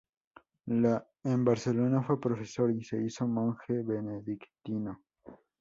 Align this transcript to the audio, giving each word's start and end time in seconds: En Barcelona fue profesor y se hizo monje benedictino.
En 0.65 1.45
Barcelona 1.45 2.01
fue 2.01 2.19
profesor 2.19 2.71
y 2.71 2.83
se 2.83 2.99
hizo 2.99 3.27
monje 3.27 3.83
benedictino. 3.83 4.99